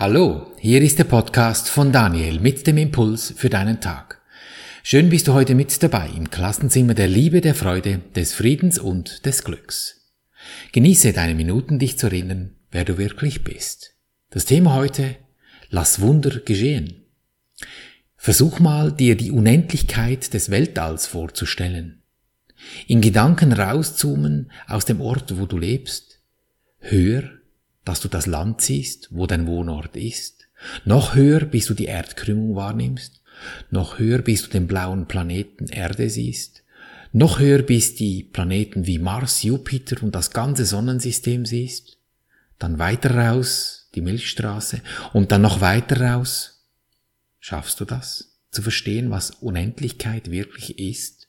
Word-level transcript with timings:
Hallo, 0.00 0.50
hier 0.58 0.80
ist 0.80 0.98
der 0.98 1.04
Podcast 1.04 1.68
von 1.68 1.92
Daniel 1.92 2.40
mit 2.40 2.66
dem 2.66 2.78
Impuls 2.78 3.34
für 3.36 3.50
deinen 3.50 3.82
Tag. 3.82 4.22
Schön 4.82 5.10
bist 5.10 5.28
du 5.28 5.34
heute 5.34 5.54
mit 5.54 5.82
dabei 5.82 6.08
im 6.16 6.30
Klassenzimmer 6.30 6.94
der 6.94 7.06
Liebe, 7.06 7.42
der 7.42 7.54
Freude, 7.54 8.00
des 8.16 8.32
Friedens 8.32 8.78
und 8.78 9.26
des 9.26 9.44
Glücks. 9.44 10.00
Genieße 10.72 11.12
deine 11.12 11.34
Minuten, 11.34 11.78
dich 11.78 11.98
zu 11.98 12.06
erinnern, 12.06 12.56
wer 12.70 12.86
du 12.86 12.96
wirklich 12.96 13.44
bist. 13.44 13.94
Das 14.30 14.46
Thema 14.46 14.72
heute, 14.72 15.16
lass 15.68 16.00
Wunder 16.00 16.40
geschehen. 16.40 17.04
Versuch 18.16 18.58
mal, 18.58 18.92
dir 18.92 19.18
die 19.18 19.32
Unendlichkeit 19.32 20.32
des 20.32 20.50
Weltalls 20.50 21.08
vorzustellen. 21.08 22.00
In 22.86 23.02
Gedanken 23.02 23.52
rauszoomen 23.52 24.50
aus 24.66 24.86
dem 24.86 25.02
Ort, 25.02 25.38
wo 25.38 25.44
du 25.44 25.58
lebst, 25.58 26.22
höher 26.78 27.39
dass 27.84 28.00
du 28.00 28.08
das 28.08 28.26
Land 28.26 28.60
siehst, 28.60 29.08
wo 29.10 29.26
dein 29.26 29.46
Wohnort 29.46 29.96
ist. 29.96 30.48
Noch 30.84 31.14
höher, 31.14 31.40
bis 31.40 31.66
du 31.66 31.74
die 31.74 31.86
Erdkrümmung 31.86 32.54
wahrnimmst. 32.54 33.22
Noch 33.70 33.98
höher, 33.98 34.18
bis 34.18 34.42
du 34.42 34.50
den 34.50 34.66
blauen 34.66 35.06
Planeten 35.06 35.66
Erde 35.68 36.10
siehst. 36.10 36.62
Noch 37.12 37.40
höher, 37.40 37.62
bis 37.62 37.94
die 37.94 38.22
Planeten 38.22 38.86
wie 38.86 38.98
Mars, 38.98 39.42
Jupiter 39.42 40.02
und 40.02 40.14
das 40.14 40.30
ganze 40.30 40.64
Sonnensystem 40.64 41.46
siehst. 41.46 41.96
Dann 42.58 42.78
weiter 42.78 43.16
raus, 43.16 43.88
die 43.94 44.02
Milchstraße. 44.02 44.82
Und 45.12 45.32
dann 45.32 45.42
noch 45.42 45.60
weiter 45.60 46.00
raus. 46.00 46.66
Schaffst 47.40 47.80
du 47.80 47.84
das? 47.84 48.36
Zu 48.50 48.62
verstehen, 48.62 49.10
was 49.10 49.30
Unendlichkeit 49.30 50.30
wirklich 50.30 50.78
ist? 50.78 51.28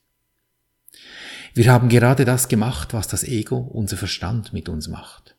Wir 1.54 1.72
haben 1.72 1.90
gerade 1.90 2.26
das 2.26 2.48
gemacht, 2.48 2.94
was 2.94 3.08
das 3.08 3.24
Ego, 3.24 3.58
unser 3.58 3.98
Verstand 3.98 4.54
mit 4.54 4.70
uns 4.70 4.88
macht. 4.88 5.36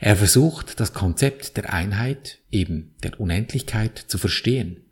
Er 0.00 0.16
versucht, 0.16 0.80
das 0.80 0.92
Konzept 0.92 1.56
der 1.56 1.72
Einheit, 1.72 2.38
eben 2.50 2.94
der 3.02 3.18
Unendlichkeit, 3.20 3.98
zu 3.98 4.18
verstehen, 4.18 4.84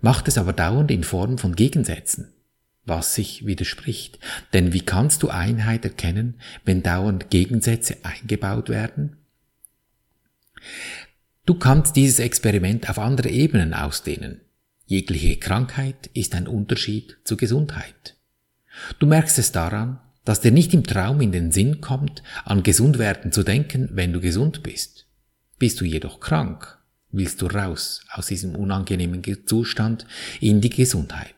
macht 0.00 0.28
es 0.28 0.38
aber 0.38 0.52
dauernd 0.52 0.90
in 0.90 1.04
Form 1.04 1.38
von 1.38 1.56
Gegensätzen, 1.56 2.32
was 2.84 3.14
sich 3.14 3.46
widerspricht. 3.46 4.18
Denn 4.52 4.72
wie 4.72 4.82
kannst 4.82 5.22
du 5.22 5.28
Einheit 5.28 5.84
erkennen, 5.84 6.40
wenn 6.64 6.82
dauernd 6.82 7.30
Gegensätze 7.30 7.96
eingebaut 8.02 8.68
werden? 8.68 9.16
Du 11.46 11.54
kannst 11.54 11.96
dieses 11.96 12.18
Experiment 12.18 12.90
auf 12.90 12.98
andere 12.98 13.30
Ebenen 13.30 13.72
ausdehnen. 13.72 14.42
Jegliche 14.86 15.36
Krankheit 15.36 16.10
ist 16.14 16.34
ein 16.34 16.46
Unterschied 16.46 17.16
zur 17.24 17.36
Gesundheit. 17.36 18.16
Du 18.98 19.06
merkst 19.06 19.38
es 19.38 19.52
daran, 19.52 20.00
dass 20.28 20.42
dir 20.42 20.52
nicht 20.52 20.74
im 20.74 20.84
Traum 20.84 21.22
in 21.22 21.32
den 21.32 21.52
Sinn 21.52 21.80
kommt, 21.80 22.22
an 22.44 22.62
Gesundwerden 22.62 23.32
zu 23.32 23.44
denken, 23.44 23.88
wenn 23.92 24.12
du 24.12 24.20
gesund 24.20 24.62
bist. 24.62 25.06
Bist 25.58 25.80
du 25.80 25.86
jedoch 25.86 26.20
krank, 26.20 26.76
willst 27.10 27.40
du 27.40 27.46
raus 27.46 28.02
aus 28.12 28.26
diesem 28.26 28.54
unangenehmen 28.54 29.22
Zustand 29.46 30.04
in 30.38 30.60
die 30.60 30.68
Gesundheit. 30.68 31.34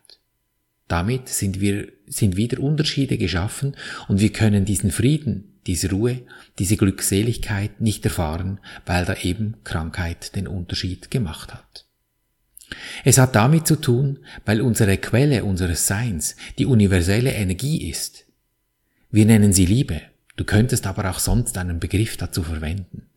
Damit 0.88 1.28
sind 1.28 1.60
wir, 1.60 1.86
sind 2.08 2.36
wieder 2.36 2.58
Unterschiede 2.58 3.16
geschaffen 3.16 3.76
und 4.08 4.18
wir 4.18 4.32
können 4.32 4.64
diesen 4.64 4.90
Frieden, 4.90 5.60
diese 5.68 5.90
Ruhe, 5.90 6.22
diese 6.58 6.76
Glückseligkeit 6.76 7.80
nicht 7.80 8.04
erfahren, 8.04 8.58
weil 8.86 9.04
da 9.04 9.14
eben 9.14 9.54
Krankheit 9.62 10.34
den 10.34 10.48
Unterschied 10.48 11.12
gemacht 11.12 11.54
hat. 11.54 11.86
Es 13.04 13.18
hat 13.18 13.36
damit 13.36 13.68
zu 13.68 13.76
tun, 13.76 14.18
weil 14.44 14.60
unsere 14.60 14.96
Quelle 14.96 15.44
unseres 15.44 15.86
Seins 15.86 16.34
die 16.58 16.66
universelle 16.66 17.34
Energie 17.34 17.88
ist, 17.88 18.24
wir 19.10 19.26
nennen 19.26 19.52
sie 19.52 19.66
Liebe. 19.66 20.02
Du 20.36 20.44
könntest 20.44 20.86
aber 20.86 21.10
auch 21.10 21.18
sonst 21.18 21.58
einen 21.58 21.80
Begriff 21.80 22.16
dazu 22.16 22.42
verwenden. 22.42 23.08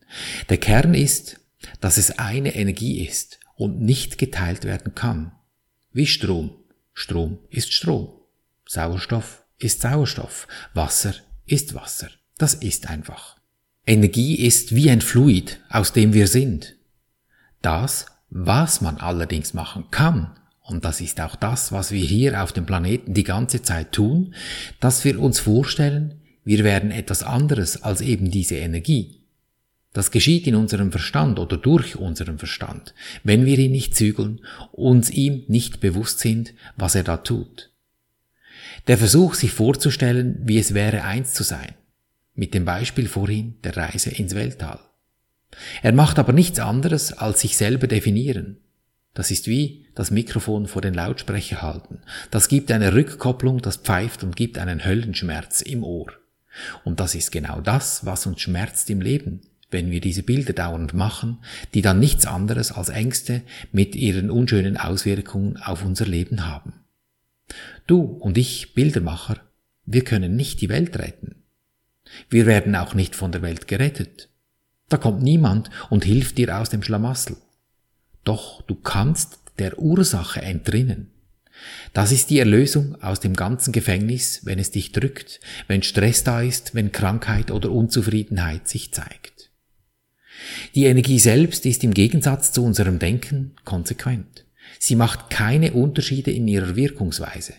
Der 0.48 0.58
Kern 0.58 0.94
ist, 0.94 1.40
dass 1.80 1.96
es 1.96 2.18
eine 2.18 2.54
Energie 2.54 3.04
ist 3.06 3.40
und 3.56 3.80
nicht 3.80 4.18
geteilt 4.18 4.64
werden 4.64 4.94
kann. 4.94 5.32
Wie 5.92 6.06
Strom. 6.06 6.56
Strom 6.92 7.38
ist 7.50 7.72
Strom. 7.72 8.08
Sauerstoff 8.66 9.44
ist 9.58 9.80
Sauerstoff. 9.80 10.48
Wasser 10.74 11.14
ist 11.46 11.74
Wasser. 11.74 12.08
Das 12.38 12.54
ist 12.54 12.88
einfach. 12.88 13.38
Energie 13.86 14.36
ist 14.36 14.74
wie 14.74 14.90
ein 14.90 15.00
Fluid, 15.00 15.60
aus 15.68 15.92
dem 15.92 16.12
wir 16.12 16.26
sind. 16.26 16.76
Das, 17.62 18.06
was 18.30 18.80
man 18.80 18.96
allerdings 18.96 19.54
machen 19.54 19.86
kann, 19.90 20.38
und 20.66 20.84
das 20.84 21.00
ist 21.02 21.20
auch 21.20 21.36
das, 21.36 21.72
was 21.72 21.92
wir 21.92 22.04
hier 22.04 22.42
auf 22.42 22.52
dem 22.52 22.64
Planeten 22.64 23.12
die 23.12 23.22
ganze 23.22 23.60
Zeit 23.60 23.92
tun, 23.92 24.34
dass 24.80 25.04
wir 25.04 25.20
uns 25.20 25.38
vorstellen, 25.38 26.22
wir 26.44 26.64
werden 26.64 26.90
etwas 26.90 27.22
anderes 27.22 27.82
als 27.82 28.00
eben 28.00 28.30
diese 28.30 28.56
Energie. 28.56 29.20
Das 29.92 30.10
geschieht 30.10 30.46
in 30.46 30.56
unserem 30.56 30.90
Verstand 30.90 31.38
oder 31.38 31.58
durch 31.58 31.96
unseren 31.96 32.38
Verstand, 32.38 32.94
wenn 33.22 33.44
wir 33.44 33.58
ihn 33.58 33.72
nicht 33.72 33.94
zügeln, 33.94 34.40
uns 34.72 35.10
ihm 35.10 35.44
nicht 35.48 35.80
bewusst 35.80 36.18
sind, 36.18 36.54
was 36.76 36.94
er 36.94 37.04
da 37.04 37.18
tut. 37.18 37.70
Der 38.86 38.98
Versuch, 38.98 39.34
sich 39.34 39.52
vorzustellen, 39.52 40.40
wie 40.44 40.58
es 40.58 40.74
wäre, 40.74 41.04
eins 41.04 41.34
zu 41.34 41.42
sein, 41.42 41.74
mit 42.34 42.54
dem 42.54 42.64
Beispiel 42.64 43.06
vorhin 43.06 43.54
der 43.62 43.76
Reise 43.76 44.10
ins 44.10 44.34
Weltall. 44.34 44.80
Er 45.82 45.92
macht 45.92 46.18
aber 46.18 46.32
nichts 46.32 46.58
anderes 46.58 47.12
als 47.12 47.42
sich 47.42 47.56
selber 47.56 47.86
definieren. 47.86 48.56
Das 49.14 49.30
ist 49.30 49.46
wie 49.46 49.86
das 49.94 50.10
Mikrofon 50.10 50.66
vor 50.66 50.82
den 50.82 50.94
Lautsprecher 50.94 51.62
halten. 51.62 52.00
Das 52.30 52.48
gibt 52.48 52.70
eine 52.72 52.94
Rückkopplung, 52.94 53.62
das 53.62 53.76
pfeift 53.76 54.24
und 54.24 54.36
gibt 54.36 54.58
einen 54.58 54.84
Höllenschmerz 54.84 55.60
im 55.60 55.84
Ohr. 55.84 56.12
Und 56.82 57.00
das 57.00 57.14
ist 57.14 57.32
genau 57.32 57.60
das, 57.60 58.04
was 58.04 58.26
uns 58.26 58.40
schmerzt 58.40 58.90
im 58.90 59.00
Leben, 59.00 59.40
wenn 59.70 59.90
wir 59.90 60.00
diese 60.00 60.22
Bilder 60.22 60.52
dauernd 60.52 60.94
machen, 60.94 61.38
die 61.74 61.82
dann 61.82 61.98
nichts 61.98 62.26
anderes 62.26 62.72
als 62.72 62.88
Ängste 62.88 63.42
mit 63.72 63.94
ihren 63.94 64.30
unschönen 64.30 64.76
Auswirkungen 64.76 65.56
auf 65.56 65.84
unser 65.84 66.06
Leben 66.06 66.46
haben. 66.46 66.84
Du 67.86 68.00
und 68.00 68.38
ich, 68.38 68.74
Bildermacher, 68.74 69.40
wir 69.86 70.04
können 70.04 70.36
nicht 70.36 70.60
die 70.60 70.68
Welt 70.68 70.98
retten. 70.98 71.36
Wir 72.30 72.46
werden 72.46 72.74
auch 72.76 72.94
nicht 72.94 73.14
von 73.14 73.32
der 73.32 73.42
Welt 73.42 73.68
gerettet. 73.68 74.28
Da 74.88 74.96
kommt 74.96 75.22
niemand 75.22 75.70
und 75.90 76.04
hilft 76.04 76.38
dir 76.38 76.58
aus 76.58 76.70
dem 76.70 76.82
Schlamassel. 76.82 77.36
Doch 78.24 78.62
du 78.62 78.74
kannst 78.74 79.38
der 79.58 79.78
Ursache 79.78 80.42
entrinnen. 80.42 81.10
Das 81.92 82.10
ist 82.10 82.30
die 82.30 82.38
Erlösung 82.38 83.00
aus 83.00 83.20
dem 83.20 83.34
ganzen 83.34 83.72
Gefängnis, 83.72 84.40
wenn 84.44 84.58
es 84.58 84.70
dich 84.70 84.92
drückt, 84.92 85.40
wenn 85.68 85.82
Stress 85.82 86.24
da 86.24 86.42
ist, 86.42 86.74
wenn 86.74 86.92
Krankheit 86.92 87.50
oder 87.50 87.70
Unzufriedenheit 87.70 88.66
sich 88.68 88.92
zeigt. 88.92 89.50
Die 90.74 90.86
Energie 90.86 91.20
selbst 91.20 91.64
ist 91.64 91.84
im 91.84 91.94
Gegensatz 91.94 92.52
zu 92.52 92.64
unserem 92.64 92.98
Denken 92.98 93.54
konsequent. 93.64 94.44
Sie 94.78 94.96
macht 94.96 95.30
keine 95.30 95.72
Unterschiede 95.72 96.32
in 96.32 96.48
ihrer 96.48 96.74
Wirkungsweise. 96.74 97.54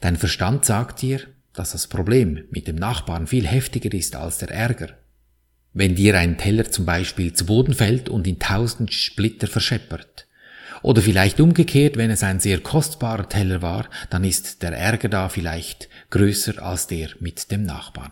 Dein 0.00 0.16
Verstand 0.16 0.64
sagt 0.64 1.02
dir, 1.02 1.20
dass 1.54 1.72
das 1.72 1.86
Problem 1.86 2.44
mit 2.50 2.66
dem 2.68 2.76
Nachbarn 2.76 3.26
viel 3.26 3.46
heftiger 3.46 3.92
ist 3.94 4.16
als 4.16 4.38
der 4.38 4.50
Ärger. 4.50 4.98
Wenn 5.78 5.94
dir 5.94 6.18
ein 6.18 6.38
Teller 6.38 6.68
zum 6.68 6.86
Beispiel 6.86 7.34
zu 7.34 7.46
Boden 7.46 7.72
fällt 7.72 8.08
und 8.08 8.26
in 8.26 8.40
tausend 8.40 8.92
Splitter 8.92 9.46
verscheppert. 9.46 10.26
Oder 10.82 11.02
vielleicht 11.02 11.40
umgekehrt, 11.40 11.96
wenn 11.96 12.10
es 12.10 12.24
ein 12.24 12.40
sehr 12.40 12.58
kostbarer 12.58 13.28
Teller 13.28 13.62
war, 13.62 13.88
dann 14.10 14.24
ist 14.24 14.64
der 14.64 14.72
Ärger 14.72 15.08
da 15.08 15.28
vielleicht 15.28 15.88
größer 16.10 16.60
als 16.60 16.88
der 16.88 17.10
mit 17.20 17.52
dem 17.52 17.62
Nachbarn. 17.62 18.10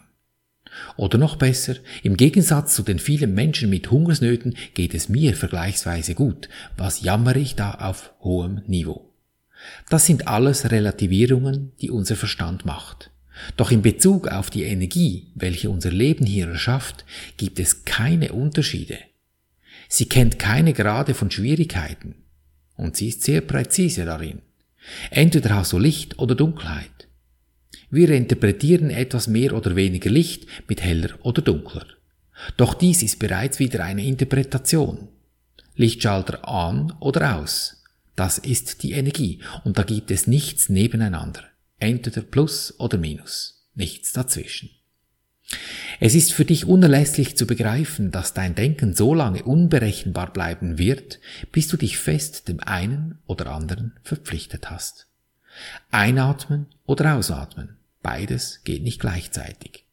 Oder 0.97 1.19
noch 1.19 1.35
besser, 1.35 1.75
im 2.05 2.17
Gegensatz 2.17 2.77
zu 2.77 2.85
den 2.85 3.01
vielen 3.01 3.35
Menschen 3.35 3.69
mit 3.69 3.91
Hungersnöten 3.91 4.57
geht 4.75 4.95
es 4.95 5.09
mir 5.09 5.35
vergleichsweise 5.35 6.15
gut. 6.15 6.49
Was 6.77 7.01
jammer 7.01 7.35
ich 7.35 7.57
da 7.57 7.73
auf 7.73 8.15
hohem 8.21 8.63
Niveau? 8.69 9.13
Das 9.91 10.07
sind 10.07 10.29
alles 10.29 10.71
Relativierungen, 10.71 11.73
die 11.81 11.91
unser 11.91 12.15
Verstand 12.15 12.65
macht. 12.65 13.11
Doch 13.57 13.71
in 13.71 13.83
Bezug 13.83 14.29
auf 14.29 14.51
die 14.51 14.65
Energie, 14.65 15.29
welche 15.35 15.71
unser 15.71 15.91
Leben 15.91 16.27
hier 16.27 16.49
erschafft, 16.49 17.05
gibt 17.37 17.59
es 17.59 17.85
keine 17.85 18.33
Unterschiede. 18.33 18.99
Sie 19.89 20.07
kennt 20.07 20.39
keine 20.39 20.73
Grade 20.73 21.15
von 21.15 21.31
Schwierigkeiten 21.31 22.15
und 22.77 22.97
sie 22.97 23.09
ist 23.09 23.23
sehr 23.23 23.41
präzise 23.41 24.05
darin. 24.05 24.41
Entweder 25.11 25.55
hast 25.55 25.73
du 25.73 25.79
Licht 25.79 26.19
oder 26.19 26.35
Dunkelheit. 26.35 27.09
Wir 27.91 28.11
interpretieren 28.11 28.91
etwas 28.91 29.27
mehr 29.27 29.55
oder 29.55 29.77
weniger 29.77 30.11
Licht 30.11 30.47
mit 30.69 30.83
heller 30.83 31.11
oder 31.23 31.43
dunkler. 31.43 31.87
Doch 32.57 32.75
dies 32.75 33.03
ist 33.03 33.19
bereits 33.19 33.59
wieder 33.59 33.85
eine 33.85 34.05
Interpretation. 34.05 35.09
Lichtschalter 35.77 36.47
an 36.49 36.93
oder 37.01 37.37
aus. 37.37 37.85
Das 38.15 38.39
ist 38.39 38.83
die 38.83 38.93
Energie 38.93 39.41
und 39.65 39.79
da 39.79 39.83
gibt 39.83 40.11
es 40.11 40.27
nichts 40.27 40.69
nebeneinander. 40.69 41.45
Entweder 41.79 42.23
Plus 42.23 42.75
oder 42.79 42.99
Minus. 42.99 43.67
Nichts 43.75 44.13
dazwischen. 44.13 44.71
Es 46.01 46.15
ist 46.15 46.33
für 46.33 46.45
dich 46.45 46.67
unerlässlich 46.67 47.37
zu 47.37 47.47
begreifen, 47.47 48.11
dass 48.11 48.35
dein 48.35 48.55
Denken 48.55 48.95
so 48.95 49.15
lange 49.15 49.43
unberechenbar 49.45 50.33
bleiben 50.33 50.79
wird, 50.79 51.21
bis 51.53 51.69
du 51.69 51.77
dich 51.77 51.99
fest 51.99 52.49
dem 52.49 52.61
einen 52.61 53.19
oder 53.27 53.53
anderen 53.53 53.93
verpflichtet 54.03 54.71
hast. 54.71 55.07
Einatmen 55.91 56.67
oder 56.85 57.15
ausatmen, 57.15 57.77
beides 58.03 58.63
geht 58.65 58.83
nicht 58.83 59.01
gleichzeitig. 59.01 59.85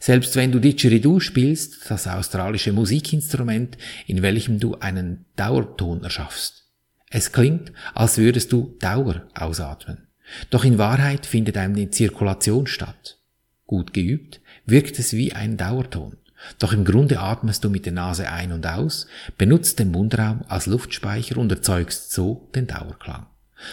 Selbst 0.00 0.34
wenn 0.34 0.50
du 0.50 0.58
Didgeridoo 0.58 1.20
spielst, 1.20 1.90
das 1.90 2.08
australische 2.08 2.72
Musikinstrument, 2.72 3.78
in 4.06 4.22
welchem 4.22 4.58
du 4.58 4.76
einen 4.76 5.26
Dauerton 5.36 6.02
erschaffst. 6.02 6.64
Es 7.08 7.30
klingt, 7.30 7.72
als 7.94 8.18
würdest 8.18 8.50
du 8.50 8.76
Dauer 8.80 9.28
ausatmen. 9.34 10.05
Doch 10.50 10.64
in 10.64 10.78
Wahrheit 10.78 11.26
findet 11.26 11.56
eine 11.56 11.90
Zirkulation 11.90 12.66
statt. 12.66 13.18
Gut 13.66 13.92
geübt, 13.92 14.40
wirkt 14.64 14.98
es 14.98 15.12
wie 15.12 15.32
ein 15.32 15.56
Dauerton. 15.56 16.16
Doch 16.58 16.72
im 16.72 16.84
Grunde 16.84 17.18
atmest 17.18 17.64
du 17.64 17.70
mit 17.70 17.86
der 17.86 17.92
Nase 17.92 18.30
ein 18.30 18.52
und 18.52 18.66
aus, 18.66 19.06
benutzt 19.38 19.78
den 19.78 19.90
Mundraum 19.90 20.44
als 20.48 20.66
Luftspeicher 20.66 21.38
und 21.38 21.50
erzeugst 21.50 22.12
so 22.12 22.48
den 22.54 22.66
Dauerklang. 22.66 23.26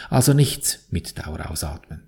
Also 0.09 0.33
nichts 0.33 0.88
mit 0.89 1.17
Dauer 1.19 1.50
ausatmen. 1.50 2.03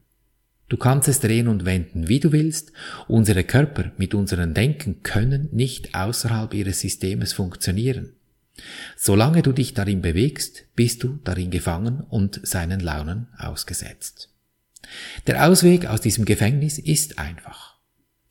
Du 0.68 0.77
kannst 0.77 1.07
es 1.07 1.19
drehen 1.19 1.47
und 1.47 1.65
wenden, 1.65 2.07
wie 2.07 2.19
du 2.19 2.31
willst. 2.31 2.71
Unsere 3.07 3.44
Körper 3.44 3.92
mit 3.97 4.15
unseren 4.15 4.53
Denken 4.53 5.03
können 5.03 5.50
nicht 5.51 5.94
außerhalb 5.94 6.53
ihres 6.53 6.80
Systems 6.80 7.33
funktionieren. 7.33 8.13
Solange 8.95 9.44
du 9.44 9.51
dich 9.51 9.74
darin 9.74 10.01
bewegst, 10.01 10.65
bist 10.75 11.03
du 11.03 11.19
darin 11.24 11.51
gefangen 11.51 12.01
und 12.09 12.39
seinen 12.44 12.80
Launen 12.80 13.27
ausgesetzt. 13.38 14.30
Der 15.27 15.47
Ausweg 15.47 15.85
aus 15.85 16.01
diesem 16.01 16.25
Gefängnis 16.25 16.77
ist 16.77 17.19
einfach. 17.19 17.75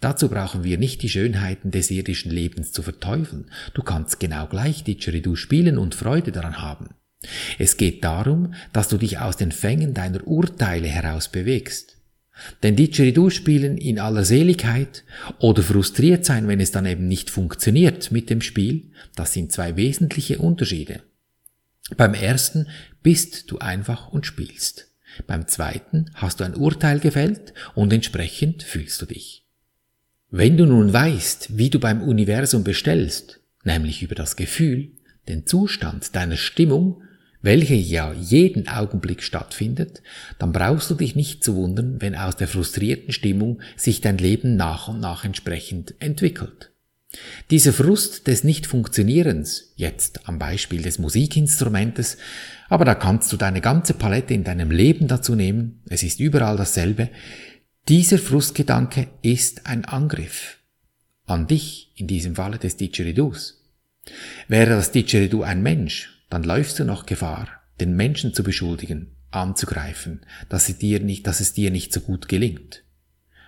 Dazu 0.01 0.29
brauchen 0.29 0.65
wir 0.65 0.77
nicht 0.77 1.03
die 1.03 1.09
Schönheiten 1.09 1.71
des 1.71 1.91
irdischen 1.91 2.31
Lebens 2.31 2.73
zu 2.73 2.83
verteufeln. 2.83 3.51
Du 3.73 3.83
kannst 3.83 4.21
genau 4.21 4.47
gleich 4.47 4.85
Didgeridoo 4.85 5.35
spielen 5.35 5.79
und 5.79 5.95
Freude 5.95 6.31
daran 6.31 6.61
haben. 6.61 6.91
Es 7.59 7.79
geht 7.79 8.05
darum, 8.05 8.53
dass 8.73 8.89
du 8.89 8.99
dich 8.99 9.19
aus 9.19 9.39
den 9.39 9.51
Fängen 9.51 9.95
deiner 9.95 10.27
Urteile 10.27 10.89
heraus 10.89 11.29
bewegst. 11.29 11.97
Denn 12.63 12.77
Didgeridoo 12.77 13.31
spielen 13.31 13.79
in 13.79 13.99
aller 13.99 14.25
Seligkeit 14.25 15.05
oder 15.39 15.63
frustriert 15.63 16.25
sein, 16.25 16.49
wenn 16.49 16.61
es 16.61 16.73
dann 16.73 16.85
eben 16.85 17.07
nicht 17.07 17.31
funktioniert 17.31 18.11
mit 18.11 18.29
dem 18.29 18.43
Spiel, 18.43 18.91
das 19.15 19.33
sind 19.33 19.53
zwei 19.53 19.77
wesentliche 19.77 20.39
Unterschiede. 20.39 21.03
Beim 21.97 22.15
ersten 22.15 22.69
bist 23.03 23.51
du 23.51 23.59
einfach 23.59 24.09
und 24.09 24.27
spielst. 24.27 24.91
Beim 25.27 25.47
zweiten 25.49 26.11
hast 26.15 26.41
du 26.41 26.45
ein 26.45 26.57
Urteil 26.57 27.01
gefällt 27.01 27.55
und 27.75 27.93
entsprechend 27.93 28.63
fühlst 28.63 29.01
du 29.03 29.07
dich. 29.07 29.45
Wenn 30.31 30.57
du 30.57 30.67
nun 30.67 30.93
weißt, 30.93 31.57
wie 31.57 31.71
du 31.71 31.79
beim 31.79 32.03
Universum 32.03 32.65
bestellst, 32.65 33.41
nämlich 33.63 34.03
über 34.03 34.15
das 34.15 34.37
Gefühl, 34.37 34.91
den 35.29 35.47
Zustand 35.47 36.15
deiner 36.17 36.37
Stimmung 36.37 37.03
welche 37.45 37.75
ja 37.75 38.11
jeden 38.15 38.69
Augenblick 38.69 39.23
stattfindet, 39.23 40.03
dann 40.39 40.53
brauchst 40.53 40.91
du 40.91 40.95
dich 40.95 41.15
nicht 41.15 41.45
zu 41.45 41.57
wundern, 41.57 42.01
wenn 42.01 42.15
aus 42.15 42.37
der 42.37 42.49
frustrierten 42.49 43.13
Stimmung 43.13 43.61
sich 43.77 44.01
dein 44.01 44.17
Leben 44.17 44.57
nach 44.57 44.89
und 44.89 44.99
nach 44.99 45.27
entsprechend 45.27 45.95
entwickelt. 45.99 46.71
Dieser 47.51 47.73
Frust 47.73 48.27
des 48.27 48.45
Nicht-Funktionierens, 48.45 49.73
jetzt 49.77 50.29
am 50.29 50.39
Beispiel 50.39 50.83
des 50.83 50.99
Musikinstrumentes, 50.99 52.17
aber 52.69 52.85
da 52.85 52.95
kannst 52.95 53.33
du 53.33 53.37
deine 53.37 53.61
ganze 53.61 53.95
Palette 53.95 54.35
in 54.35 54.45
deinem 54.45 54.71
Leben 54.71 55.09
dazu 55.09 55.35
nehmen, 55.35 55.83
es 55.89 56.03
ist 56.03 56.21
überall 56.21 56.57
dasselbe, 56.57 57.11
dieser 57.89 58.19
Frustgedanke 58.19 59.09
ist 59.23 59.67
ein 59.67 59.85
Angriff. 59.85 60.59
An 61.27 61.47
dich, 61.47 61.93
in 61.97 62.07
diesem 62.07 62.37
Falle 62.37 62.59
des 62.59 62.77
Didgeridoos. 62.77 63.63
Wäre 64.49 64.71
das 64.71 64.91
Didgeridoo 64.91 65.43
ein 65.43 65.63
Mensch, 65.63 66.23
dann 66.31 66.45
läufst 66.45 66.79
du 66.79 66.85
noch 66.85 67.07
Gefahr, 67.07 67.49
den 67.81 67.97
Menschen 67.97 68.35
zu 68.35 68.43
beschuldigen, 68.43 69.17
anzugreifen, 69.31 70.25
dass 70.49 70.67
dir 70.79 71.01
nicht, 71.01 71.27
dass 71.27 71.41
es 71.41 71.53
dir 71.53 71.71
nicht 71.71 71.93
so 71.93 72.01
gut 72.01 72.29
gelingt. 72.29 72.84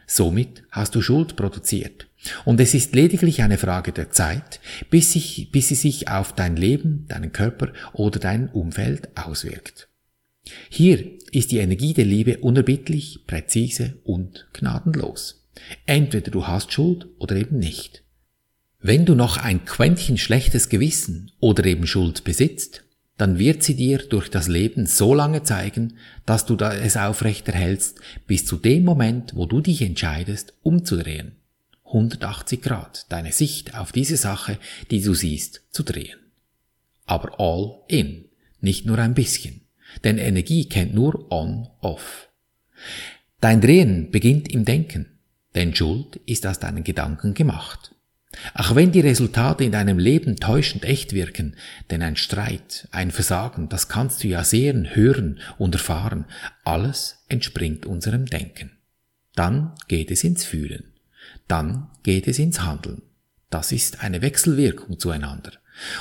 Somit 0.06 0.62
hast 0.70 0.94
du 0.94 1.02
Schuld 1.02 1.36
produziert. 1.36 2.06
Und 2.44 2.60
es 2.60 2.74
ist 2.74 2.94
lediglich 2.94 3.42
eine 3.42 3.58
Frage 3.58 3.92
der 3.92 4.10
Zeit, 4.10 4.60
bis, 4.90 5.12
sich, 5.12 5.50
bis 5.52 5.68
sie 5.68 5.74
sich 5.74 6.08
auf 6.08 6.32
dein 6.32 6.56
Leben, 6.56 7.06
deinen 7.08 7.32
Körper 7.32 7.72
oder 7.92 8.18
dein 8.18 8.48
Umfeld 8.48 9.08
auswirkt. 9.16 9.88
Hier 10.68 11.04
ist 11.32 11.50
die 11.50 11.58
Energie 11.58 11.92
der 11.92 12.04
Liebe 12.04 12.38
unerbittlich, 12.38 13.20
präzise 13.26 13.98
und 14.04 14.46
gnadenlos. 14.52 15.44
Entweder 15.86 16.30
du 16.30 16.46
hast 16.46 16.72
Schuld 16.72 17.08
oder 17.18 17.36
eben 17.36 17.58
nicht. 17.58 18.04
Wenn 18.80 19.04
du 19.04 19.14
noch 19.14 19.36
ein 19.38 19.64
Quäntchen 19.64 20.18
schlechtes 20.18 20.68
Gewissen 20.68 21.32
oder 21.40 21.64
eben 21.64 21.86
Schuld 21.86 22.22
besitzt, 22.24 22.84
dann 23.16 23.38
wird 23.38 23.62
sie 23.62 23.76
dir 23.76 23.98
durch 23.98 24.28
das 24.30 24.46
Leben 24.46 24.86
so 24.86 25.14
lange 25.14 25.42
zeigen, 25.42 25.96
dass 26.26 26.44
du 26.44 26.56
es 26.56 26.96
aufrechterhältst, 26.96 28.00
bis 28.26 28.44
zu 28.44 28.56
dem 28.56 28.84
Moment, 28.84 29.34
wo 29.34 29.46
du 29.46 29.60
dich 29.60 29.82
entscheidest, 29.82 30.54
umzudrehen. 30.62 31.36
180 31.86 32.60
Grad 32.62 33.06
deine 33.08 33.32
Sicht 33.32 33.74
auf 33.74 33.92
diese 33.92 34.16
Sache, 34.16 34.58
die 34.90 35.00
du 35.00 35.14
siehst, 35.14 35.62
zu 35.70 35.82
drehen. 35.82 36.18
Aber 37.06 37.40
all 37.40 37.80
in, 37.88 38.26
nicht 38.60 38.84
nur 38.84 38.98
ein 38.98 39.14
bisschen. 39.14 39.62
Denn 40.04 40.18
Energie 40.18 40.68
kennt 40.68 40.94
nur 40.94 41.30
on-off. 41.30 42.28
Dein 43.40 43.60
Drehen 43.60 44.10
beginnt 44.10 44.52
im 44.52 44.64
Denken, 44.64 45.18
denn 45.54 45.74
Schuld 45.74 46.16
ist 46.26 46.46
aus 46.46 46.58
deinen 46.58 46.84
Gedanken 46.84 47.32
gemacht. 47.32 47.94
Auch 48.54 48.74
wenn 48.74 48.92
die 48.92 49.00
Resultate 49.00 49.64
in 49.64 49.72
deinem 49.72 49.98
Leben 49.98 50.36
täuschend 50.36 50.84
echt 50.84 51.12
wirken, 51.12 51.56
denn 51.90 52.02
ein 52.02 52.16
Streit, 52.16 52.88
ein 52.90 53.10
Versagen, 53.10 53.68
das 53.68 53.88
kannst 53.88 54.22
du 54.22 54.28
ja 54.28 54.44
sehen, 54.44 54.94
hören 54.94 55.40
und 55.58 55.74
erfahren, 55.74 56.26
alles 56.64 57.24
entspringt 57.28 57.86
unserem 57.86 58.26
Denken. 58.26 58.72
Dann 59.34 59.72
geht 59.88 60.10
es 60.10 60.24
ins 60.24 60.44
Fühlen. 60.44 60.92
Dann 61.48 61.88
geht 62.02 62.26
es 62.28 62.38
ins 62.38 62.62
Handeln. 62.62 63.02
Das 63.50 63.72
ist 63.72 64.02
eine 64.02 64.22
Wechselwirkung 64.22 64.98
zueinander. 64.98 65.52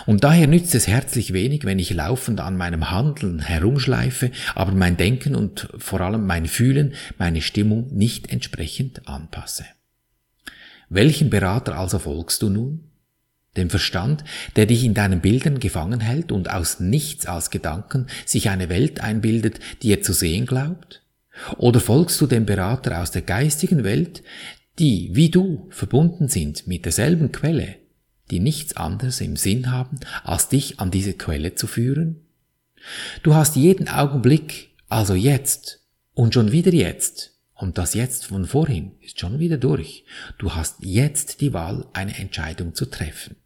Und 0.05 0.23
daher 0.23 0.47
nützt 0.47 0.73
es 0.73 0.87
herzlich 0.87 1.33
wenig, 1.33 1.65
wenn 1.65 1.79
ich 1.79 1.93
laufend 1.93 2.39
an 2.39 2.57
meinem 2.57 2.91
Handeln 2.91 3.39
herumschleife, 3.39 4.31
aber 4.55 4.71
mein 4.71 4.97
Denken 4.97 5.35
und 5.35 5.67
vor 5.77 6.01
allem 6.01 6.25
mein 6.25 6.47
Fühlen, 6.47 6.93
meine 7.17 7.41
Stimmung 7.41 7.93
nicht 7.93 8.31
entsprechend 8.31 9.07
anpasse. 9.07 9.65
Welchem 10.89 11.29
Berater 11.29 11.77
also 11.77 11.99
folgst 11.99 12.41
du 12.41 12.49
nun? 12.49 12.85
Dem 13.57 13.69
Verstand, 13.69 14.23
der 14.55 14.65
dich 14.65 14.83
in 14.83 14.93
deinen 14.93 15.21
Bildern 15.21 15.59
gefangen 15.59 16.01
hält 16.01 16.31
und 16.31 16.49
aus 16.49 16.79
nichts 16.79 17.25
als 17.25 17.49
Gedanken 17.49 18.07
sich 18.25 18.49
eine 18.49 18.69
Welt 18.69 18.99
einbildet, 18.99 19.59
die 19.81 19.91
er 19.91 20.01
zu 20.01 20.13
sehen 20.13 20.45
glaubt? 20.45 21.03
Oder 21.57 21.79
folgst 21.79 22.19
du 22.21 22.27
dem 22.27 22.45
Berater 22.45 23.01
aus 23.01 23.11
der 23.11 23.21
geistigen 23.21 23.83
Welt, 23.83 24.23
die, 24.79 25.09
wie 25.13 25.29
du, 25.29 25.67
verbunden 25.69 26.27
sind 26.27 26.67
mit 26.67 26.85
derselben 26.85 27.31
Quelle, 27.31 27.75
die 28.31 28.39
nichts 28.39 28.75
anderes 28.75 29.21
im 29.21 29.37
Sinn 29.37 29.71
haben, 29.71 29.99
als 30.23 30.49
dich 30.49 30.79
an 30.79 30.91
diese 30.91 31.13
Quelle 31.13 31.55
zu 31.55 31.67
führen? 31.67 32.21
Du 33.23 33.35
hast 33.35 33.55
jeden 33.55 33.87
Augenblick, 33.87 34.69
also 34.89 35.15
jetzt 35.15 35.81
und 36.13 36.33
schon 36.33 36.51
wieder 36.51 36.73
jetzt, 36.73 37.34
und 37.55 37.77
das 37.77 37.93
jetzt 37.93 38.25
von 38.25 38.45
vorhin 38.45 38.91
ist 39.01 39.19
schon 39.19 39.39
wieder 39.39 39.57
durch. 39.57 40.05
Du 40.37 40.53
hast 40.53 40.77
jetzt 40.81 41.41
die 41.41 41.53
Wahl, 41.53 41.87
eine 41.93 42.17
Entscheidung 42.17 42.75
zu 42.75 42.85
treffen. 42.85 43.37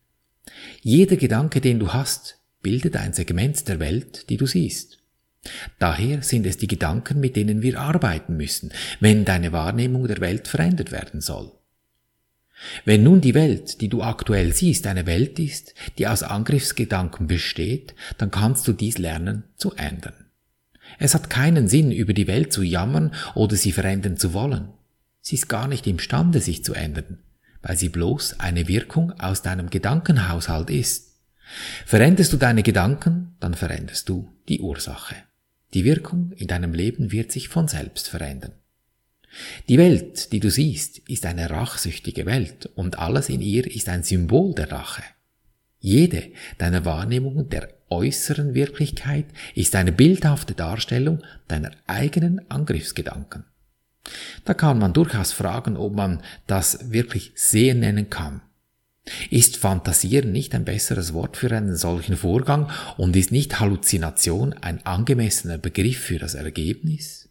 Jeder 0.82 1.16
Gedanke, 1.16 1.62
den 1.62 1.80
du 1.80 1.94
hast, 1.94 2.40
bildet 2.62 2.98
ein 2.98 3.14
Segment 3.14 3.68
der 3.68 3.80
Welt, 3.80 4.30
die 4.30 4.38
du 4.38 4.46
siehst. 4.46 4.98
Daher 5.78 6.22
sind 6.22 6.46
es 6.46 6.58
die 6.58 6.68
Gedanken, 6.68 7.20
mit 7.20 7.36
denen 7.36 7.62
wir 7.62 7.80
arbeiten 7.80 8.36
müssen, 8.36 8.74
wenn 9.00 9.26
deine 9.26 9.52
Wahrnehmung 9.52 10.08
der 10.08 10.20
Welt 10.20 10.48
verändert 10.48 10.92
werden 10.92 11.22
soll. 11.22 11.54
Wenn 12.84 13.04
nun 13.04 13.22
die 13.22 13.36
Welt, 13.36 13.80
die 13.80 13.88
du 13.88 14.04
aktuell 14.04 14.52
siehst, 14.54 14.86
eine 14.86 15.06
Welt 15.06 15.40
ist, 15.40 15.74
die 15.98 16.08
aus 16.08 16.24
Angriffsgedanken 16.24 17.28
besteht, 17.28 17.96
dann 18.18 18.32
kannst 18.32 18.68
du 18.68 18.74
dies 18.74 18.98
lernen 18.98 19.46
zu 19.56 19.74
ändern. 19.76 20.19
Es 20.98 21.14
hat 21.14 21.30
keinen 21.30 21.68
Sinn, 21.68 21.92
über 21.92 22.14
die 22.14 22.28
Welt 22.28 22.52
zu 22.52 22.64
jammern 22.64 23.14
oder 23.36 23.56
sie 23.56 23.72
verändern 23.72 24.18
zu 24.18 24.34
wollen. 24.34 24.70
Sie 25.22 25.36
ist 25.36 25.50
gar 25.50 25.68
nicht 25.68 25.86
imstande, 25.86 26.42
sich 26.42 26.64
zu 26.64 26.74
ändern, 26.74 27.20
weil 27.62 27.78
sie 27.78 27.90
bloß 27.90 28.40
eine 28.40 28.68
Wirkung 28.68 29.12
aus 29.20 29.42
deinem 29.42 29.70
Gedankenhaushalt 29.70 30.70
ist. 30.70 31.18
Veränderst 31.86 32.34
du 32.34 32.38
deine 32.38 32.64
Gedanken, 32.64 33.36
dann 33.40 33.54
veränderst 33.54 34.08
du 34.10 34.32
die 34.48 34.60
Ursache. 34.62 35.16
Die 35.74 35.84
Wirkung 35.84 36.32
in 36.32 36.48
deinem 36.48 36.74
Leben 36.74 37.12
wird 37.12 37.32
sich 37.32 37.50
von 37.50 37.68
selbst 37.68 38.10
verändern. 38.10 38.54
Die 39.68 39.78
Welt, 39.78 40.32
die 40.32 40.40
du 40.40 40.50
siehst, 40.50 41.00
ist 41.10 41.26
eine 41.26 41.50
rachsüchtige 41.50 42.26
Welt 42.26 42.68
und 42.76 42.98
alles 42.98 43.30
in 43.30 43.42
ihr 43.42 43.68
ist 43.68 43.90
ein 43.90 44.04
Symbol 44.04 44.56
der 44.56 44.72
Rache. 44.72 45.04
Jede 45.80 46.32
deiner 46.58 46.84
Wahrnehmungen 46.86 47.50
der 47.50 47.70
äußeren 47.90 48.54
Wirklichkeit 48.54 49.26
ist 49.56 49.76
eine 49.76 49.92
bildhafte 49.92 50.54
Darstellung 50.54 51.24
deiner 51.48 51.72
eigenen 51.88 52.50
Angriffsgedanken. 52.50 53.46
Da 54.46 54.54
kann 54.54 54.80
man 54.80 54.94
durchaus 54.94 55.32
fragen, 55.32 55.78
ob 55.78 55.96
man 55.96 56.22
das 56.48 56.92
wirklich 56.92 57.32
Sehen 57.36 57.80
nennen 57.80 58.10
kann. 58.10 58.42
Ist 59.30 59.58
Fantasieren 59.58 60.32
nicht 60.32 60.54
ein 60.54 60.66
besseres 60.66 61.14
Wort 61.14 61.38
für 61.38 61.52
einen 61.56 61.76
solchen 61.76 62.18
Vorgang 62.18 62.70
und 62.98 63.16
ist 63.16 63.32
nicht 63.32 63.60
Halluzination 63.60 64.54
ein 64.54 64.86
angemessener 64.86 65.58
Begriff 65.58 66.00
für 66.00 66.20
das 66.20 66.36
Ergebnis? 66.36 67.30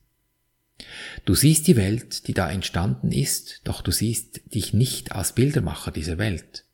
Du 1.25 1.35
siehst 1.35 1.67
die 1.67 1.77
Welt, 1.77 2.27
die 2.27 2.35
da 2.35 2.51
entstanden 2.51 3.13
ist, 3.13 3.61
doch 3.65 3.83
du 3.83 3.91
siehst 3.91 4.55
dich 4.55 4.73
nicht 4.73 5.13
als 5.13 5.35
Bildermacher 5.35 5.91
dieser 5.91 6.19
Welt. 6.19 6.65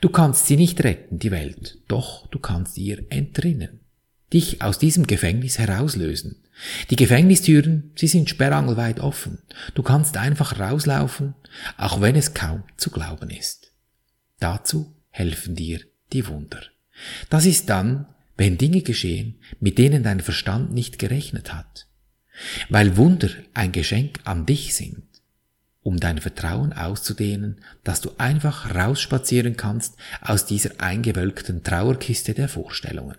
Du 0.00 0.08
kannst 0.08 0.46
sie 0.46 0.56
nicht 0.56 0.82
retten, 0.84 1.18
die 1.18 1.30
Welt, 1.30 1.78
doch 1.88 2.26
du 2.28 2.38
kannst 2.38 2.78
ihr 2.78 3.04
entrinnen, 3.10 3.80
dich 4.32 4.62
aus 4.62 4.78
diesem 4.78 5.06
Gefängnis 5.06 5.58
herauslösen. 5.58 6.42
Die 6.90 6.96
Gefängnistüren, 6.96 7.90
sie 7.96 8.06
sind 8.06 8.30
sperrangelweit 8.30 9.00
offen. 9.00 9.38
Du 9.74 9.82
kannst 9.82 10.16
einfach 10.16 10.58
rauslaufen, 10.60 11.34
auch 11.76 12.00
wenn 12.00 12.14
es 12.14 12.34
kaum 12.34 12.62
zu 12.76 12.90
glauben 12.90 13.30
ist. 13.30 13.72
Dazu 14.38 14.94
helfen 15.10 15.56
dir 15.56 15.80
die 16.12 16.26
Wunder. 16.28 16.60
Das 17.28 17.44
ist 17.44 17.70
dann, 17.70 18.06
wenn 18.36 18.58
Dinge 18.58 18.82
geschehen, 18.82 19.40
mit 19.60 19.78
denen 19.78 20.02
dein 20.02 20.20
Verstand 20.20 20.72
nicht 20.72 20.98
gerechnet 20.98 21.52
hat. 21.52 21.86
Weil 22.68 22.96
Wunder 22.96 23.30
ein 23.52 23.72
Geschenk 23.72 24.20
an 24.24 24.46
dich 24.46 24.74
sind, 24.74 25.04
um 25.84 26.00
dein 26.00 26.18
Vertrauen 26.18 26.72
auszudehnen, 26.72 27.60
dass 27.84 28.00
du 28.00 28.10
einfach 28.18 28.74
rausspazieren 28.74 29.56
kannst 29.56 29.96
aus 30.22 30.46
dieser 30.46 30.70
eingewölkten 30.78 31.62
Trauerkiste 31.62 32.34
der 32.34 32.48
Vorstellungen. 32.48 33.16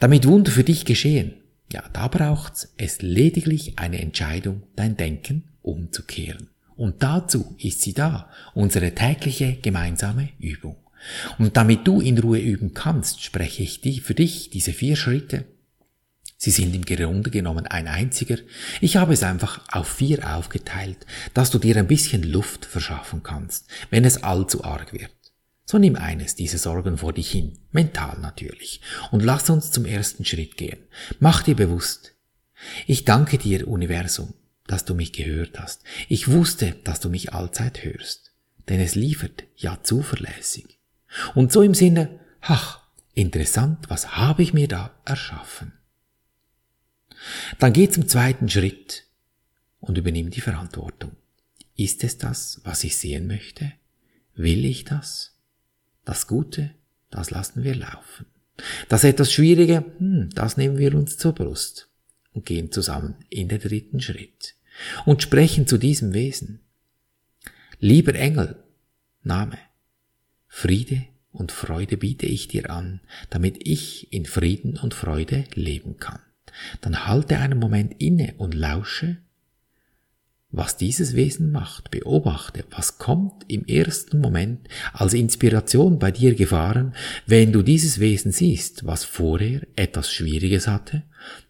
Damit 0.00 0.26
Wunder 0.26 0.50
für 0.50 0.64
dich 0.64 0.86
geschehen, 0.86 1.34
ja, 1.70 1.84
da 1.92 2.08
braucht's 2.08 2.72
es 2.78 3.02
lediglich 3.02 3.78
eine 3.78 4.00
Entscheidung, 4.00 4.62
dein 4.76 4.96
Denken 4.96 5.44
umzukehren. 5.60 6.48
Und 6.74 7.02
dazu 7.02 7.54
ist 7.58 7.82
sie 7.82 7.92
da, 7.92 8.30
unsere 8.54 8.94
tägliche 8.94 9.56
gemeinsame 9.56 10.30
Übung. 10.40 10.76
Und 11.38 11.56
damit 11.56 11.86
du 11.86 12.00
in 12.00 12.18
Ruhe 12.18 12.38
üben 12.38 12.72
kannst, 12.72 13.22
spreche 13.22 13.62
ich 13.62 13.82
die 13.82 14.00
für 14.00 14.14
dich 14.14 14.50
diese 14.50 14.72
vier 14.72 14.96
Schritte. 14.96 15.44
Sie 16.44 16.50
sind 16.50 16.74
im 16.74 16.84
Grunde 16.84 17.30
genommen 17.30 17.68
ein 17.68 17.86
einziger. 17.86 18.36
Ich 18.80 18.96
habe 18.96 19.12
es 19.12 19.22
einfach 19.22 19.60
auf 19.70 19.86
vier 19.86 20.36
aufgeteilt, 20.36 21.06
dass 21.34 21.50
du 21.52 21.60
dir 21.60 21.76
ein 21.76 21.86
bisschen 21.86 22.24
Luft 22.24 22.64
verschaffen 22.64 23.22
kannst, 23.22 23.68
wenn 23.90 24.04
es 24.04 24.24
allzu 24.24 24.64
arg 24.64 24.92
wird. 24.92 25.12
So 25.66 25.78
nimm 25.78 25.94
eines 25.94 26.34
dieser 26.34 26.58
Sorgen 26.58 26.98
vor 26.98 27.12
dich 27.12 27.30
hin, 27.30 27.60
mental 27.70 28.18
natürlich, 28.18 28.80
und 29.12 29.22
lass 29.22 29.48
uns 29.50 29.70
zum 29.70 29.84
ersten 29.84 30.24
Schritt 30.24 30.56
gehen. 30.56 30.80
Mach 31.20 31.44
dir 31.44 31.54
bewusst, 31.54 32.16
ich 32.88 33.04
danke 33.04 33.38
dir, 33.38 33.68
Universum, 33.68 34.34
dass 34.66 34.84
du 34.84 34.96
mich 34.96 35.12
gehört 35.12 35.60
hast. 35.60 35.84
Ich 36.08 36.26
wusste, 36.26 36.74
dass 36.82 36.98
du 36.98 37.08
mich 37.08 37.32
allzeit 37.32 37.84
hörst, 37.84 38.32
denn 38.68 38.80
es 38.80 38.96
liefert 38.96 39.44
ja 39.54 39.78
zuverlässig. 39.84 40.80
Und 41.36 41.52
so 41.52 41.62
im 41.62 41.74
Sinne, 41.74 42.18
ach, 42.40 42.80
interessant, 43.14 43.88
was 43.90 44.16
habe 44.16 44.42
ich 44.42 44.52
mir 44.52 44.66
da 44.66 44.90
erschaffen? 45.04 45.74
Dann 47.58 47.72
geh 47.72 47.88
zum 47.88 48.08
zweiten 48.08 48.48
Schritt 48.48 49.04
und 49.80 49.98
übernimm 49.98 50.30
die 50.30 50.40
Verantwortung. 50.40 51.12
Ist 51.76 52.04
es 52.04 52.18
das, 52.18 52.60
was 52.64 52.84
ich 52.84 52.96
sehen 52.96 53.26
möchte? 53.26 53.72
Will 54.34 54.64
ich 54.64 54.84
das? 54.84 55.36
Das 56.04 56.26
Gute, 56.26 56.70
das 57.10 57.30
lassen 57.30 57.64
wir 57.64 57.74
laufen. 57.74 58.26
Das 58.88 59.04
etwas 59.04 59.32
Schwierige, 59.32 59.84
hm, 59.98 60.30
das 60.34 60.56
nehmen 60.56 60.78
wir 60.78 60.94
uns 60.94 61.16
zur 61.16 61.32
Brust 61.32 61.88
und 62.32 62.46
gehen 62.46 62.72
zusammen 62.72 63.16
in 63.28 63.48
den 63.48 63.60
dritten 63.60 64.00
Schritt 64.00 64.54
und 65.04 65.22
sprechen 65.22 65.66
zu 65.66 65.78
diesem 65.78 66.14
Wesen. 66.14 66.60
Lieber 67.78 68.14
Engel, 68.14 68.62
Name, 69.22 69.58
Friede 70.48 71.06
und 71.32 71.52
Freude 71.52 71.96
biete 71.96 72.26
ich 72.26 72.48
dir 72.48 72.70
an, 72.70 73.00
damit 73.30 73.66
ich 73.66 74.12
in 74.12 74.26
Frieden 74.26 74.78
und 74.78 74.94
Freude 74.94 75.44
leben 75.54 75.98
kann. 75.98 76.20
Dann 76.80 77.06
halte 77.06 77.38
einen 77.38 77.58
Moment 77.58 77.94
inne 77.98 78.34
und 78.38 78.54
lausche, 78.54 79.18
was 80.52 80.76
dieses 80.76 81.16
Wesen 81.16 81.50
macht. 81.50 81.90
Beobachte, 81.90 82.64
was 82.70 82.98
kommt 82.98 83.44
im 83.48 83.64
ersten 83.64 84.20
Moment 84.20 84.68
als 84.92 85.14
Inspiration 85.14 85.98
bei 85.98 86.10
dir 86.10 86.34
gefahren, 86.34 86.94
wenn 87.26 87.52
du 87.52 87.62
dieses 87.62 87.98
Wesen 87.98 88.32
siehst, 88.32 88.86
was 88.86 89.04
vorher 89.04 89.66
etwas 89.76 90.12
Schwieriges 90.12 90.68
hatte. 90.68 91.02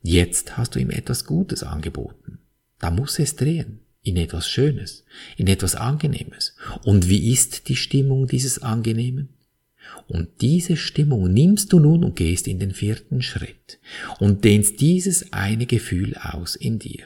Jetzt 0.02 0.56
hast 0.56 0.74
du 0.74 0.78
ihm 0.78 0.90
etwas 0.90 1.26
Gutes 1.26 1.62
angeboten. 1.62 2.38
Da 2.78 2.90
muss 2.90 3.18
es 3.18 3.36
drehen 3.36 3.80
in 4.02 4.16
etwas 4.16 4.48
Schönes, 4.48 5.04
in 5.36 5.46
etwas 5.46 5.74
Angenehmes. 5.74 6.56
Und 6.84 7.08
wie 7.08 7.32
ist 7.32 7.68
die 7.68 7.76
Stimmung 7.76 8.26
dieses 8.26 8.62
Angenehmen? 8.62 9.30
Und 10.08 10.28
diese 10.40 10.76
Stimmung 10.76 11.32
nimmst 11.32 11.72
du 11.72 11.78
nun 11.78 12.04
und 12.04 12.16
gehst 12.16 12.46
in 12.48 12.58
den 12.58 12.72
vierten 12.72 13.22
Schritt 13.22 13.78
und 14.18 14.44
dehnst 14.44 14.80
dieses 14.80 15.32
eine 15.32 15.66
Gefühl 15.66 16.16
aus 16.16 16.56
in 16.56 16.78
dir. 16.78 17.04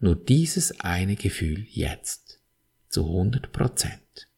Nur 0.00 0.16
dieses 0.16 0.80
eine 0.80 1.16
Gefühl 1.16 1.66
jetzt. 1.70 2.40
Zu 2.88 3.06
100 3.06 3.52
Prozent. 3.52 4.28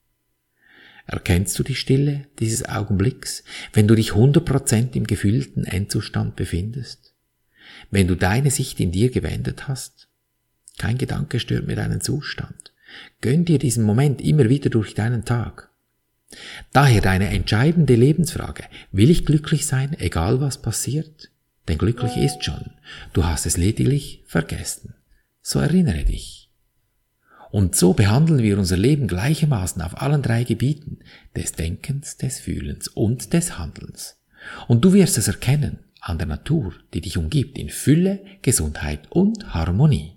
Erkennst 1.07 1.59
du 1.59 1.62
die 1.62 1.75
Stille 1.75 2.27
dieses 2.39 2.69
Augenblicks, 2.69 3.45
wenn 3.73 3.89
du 3.89 3.95
dich 3.95 4.12
100 4.12 4.45
Prozent 4.45 4.97
im 4.97 5.07
gefühlten 5.07 5.65
Endzustand 5.65 6.37
befindest? 6.37 7.15
Wenn 7.91 8.09
du 8.09 8.17
deine 8.17 8.51
Sicht 8.51 8.81
in 8.81 8.93
dir 8.93 9.11
gewendet 9.11 9.69
hast? 9.69 10.09
Kein 10.79 10.99
Gedanke 10.99 11.41
stört 11.41 11.67
mir 11.67 11.77
deinen 11.77 12.01
Zustand. 12.01 12.73
Gönn 13.21 13.45
dir 13.45 13.59
diesen 13.59 13.85
Moment 13.85 14.21
immer 14.21 14.49
wieder 14.49 14.71
durch 14.71 14.95
deinen 14.95 15.25
Tag. 15.25 15.72
Daher 16.73 17.01
deine 17.01 17.29
entscheidende 17.29 17.95
Lebensfrage, 17.95 18.65
will 18.91 19.11
ich 19.11 19.27
glücklich 19.27 19.67
sein, 19.67 19.97
egal 19.99 20.41
was 20.41 20.61
passiert? 20.61 21.31
Denn 21.69 21.79
glücklich 21.79 22.17
ist 22.17 22.45
schon, 22.45 22.71
du 23.12 23.25
hast 23.25 23.47
es 23.47 23.57
lediglich 23.57 24.25
vergessen. 24.27 24.95
So 25.41 25.59
erinnere 25.59 26.05
dich. 26.05 26.51
Und 27.51 27.77
so 27.77 27.93
behandeln 27.93 28.43
wir 28.43 28.59
unser 28.59 28.79
Leben 28.79 29.07
gleichermaßen 29.07 29.83
auf 29.83 30.01
allen 30.01 30.23
drei 30.23 30.45
Gebieten 30.45 31.01
des 31.37 31.53
Denkens, 31.53 32.17
des 32.17 32.41
Fühlens 32.41 32.89
und 32.89 33.35
des 33.35 33.59
Handelns. 33.59 34.17
Und 34.69 34.85
du 34.85 34.95
wirst 34.95 35.19
es 35.19 35.29
erkennen 35.29 35.79
an 36.01 36.19
der 36.19 36.27
Natur, 36.27 36.73
die 36.95 37.03
dich 37.03 37.19
umgibt, 37.19 37.59
in 37.59 37.69
Fülle, 37.69 38.25
Gesundheit 38.41 39.01
und 39.11 39.55
Harmonie. 39.55 40.17